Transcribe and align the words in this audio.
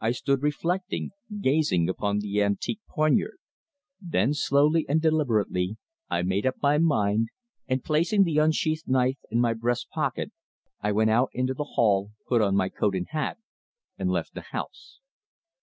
I 0.00 0.12
stood 0.12 0.42
reflecting, 0.42 1.10
gazing 1.42 1.86
upon 1.90 2.20
the 2.20 2.40
antique 2.42 2.80
poignard. 2.88 3.36
Then 4.00 4.32
slowly 4.32 4.86
and 4.88 4.98
deliberately 4.98 5.76
I 6.08 6.22
made 6.22 6.46
up 6.46 6.54
my 6.62 6.78
mind, 6.78 7.28
and 7.68 7.84
placing 7.84 8.24
the 8.24 8.38
unsheathed 8.38 8.88
knife 8.88 9.18
in 9.30 9.42
my 9.42 9.52
breast 9.52 9.90
pocket 9.90 10.32
I 10.80 10.92
went 10.92 11.10
out 11.10 11.28
into 11.34 11.52
the 11.52 11.68
hall, 11.74 12.12
put 12.26 12.40
on 12.40 12.56
my 12.56 12.70
coat 12.70 12.94
and 12.94 13.08
hat, 13.10 13.36
and 13.98 14.10
left 14.10 14.32
the 14.32 14.40
house. 14.40 15.00